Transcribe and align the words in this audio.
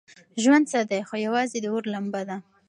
ژوند 0.41 0.65
څه 0.71 0.79
دی 0.89 1.01
خو 1.07 1.15
یوازې 1.25 1.57
د 1.61 1.65
اور 1.73 1.83
لمبه 1.93 2.21
ده. 2.29 2.37